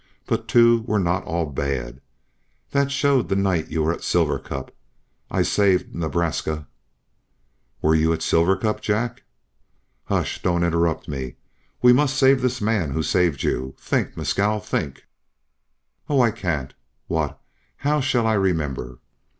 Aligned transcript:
But 0.25 0.47
two 0.47 0.81
were 0.87 0.97
not 0.97 1.23
all 1.25 1.45
bad. 1.45 2.01
That 2.71 2.89
showed 2.91 3.29
the 3.29 3.35
night 3.35 3.69
you 3.69 3.83
were 3.83 3.93
at 3.93 4.01
Silver 4.03 4.39
Cup. 4.39 4.73
I 5.29 5.43
saved 5.43 5.93
Nebraska" 5.93 6.65
"Were 7.83 7.93
you 7.93 8.11
at 8.11 8.23
Silver 8.23 8.55
Cup? 8.57 8.81
Jack!" 8.81 9.21
"Hush! 10.05 10.41
don't 10.41 10.63
interrupt 10.63 11.07
me. 11.07 11.35
We 11.83 11.93
must 11.93 12.17
save 12.17 12.41
this 12.41 12.59
man 12.59 12.89
who 12.93 13.03
saved 13.03 13.43
you. 13.43 13.75
Think! 13.79 14.17
Mescal! 14.17 14.59
Think!" 14.59 15.03
"Oh! 16.09 16.19
I 16.19 16.31
can't. 16.31 16.73
What 17.05 17.39
how 17.77 18.01
shall 18.01 18.25
I 18.25 18.33
remember?" 18.33 18.97